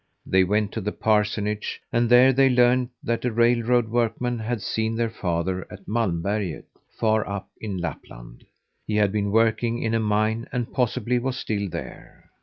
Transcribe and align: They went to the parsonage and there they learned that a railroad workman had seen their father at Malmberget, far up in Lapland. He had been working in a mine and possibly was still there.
They 0.25 0.43
went 0.43 0.71
to 0.71 0.81
the 0.81 0.91
parsonage 0.91 1.79
and 1.93 2.09
there 2.09 2.33
they 2.33 2.49
learned 2.49 2.89
that 3.03 3.23
a 3.23 3.31
railroad 3.31 3.87
workman 3.89 4.39
had 4.39 4.63
seen 4.63 4.95
their 4.95 5.11
father 5.11 5.67
at 5.69 5.87
Malmberget, 5.87 6.65
far 6.99 7.29
up 7.29 7.49
in 7.59 7.77
Lapland. 7.77 8.43
He 8.87 8.95
had 8.95 9.11
been 9.11 9.29
working 9.29 9.83
in 9.83 9.93
a 9.93 9.99
mine 9.99 10.47
and 10.51 10.73
possibly 10.73 11.19
was 11.19 11.37
still 11.37 11.69
there. 11.69 12.31